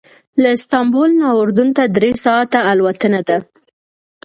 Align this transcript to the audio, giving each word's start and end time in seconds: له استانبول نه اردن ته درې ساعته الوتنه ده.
له 0.41 0.49
استانبول 0.57 1.09
نه 1.21 1.27
اردن 1.41 1.69
ته 1.77 1.83
درې 1.95 2.11
ساعته 2.25 2.59
الوتنه 2.71 3.21
ده. 3.27 3.37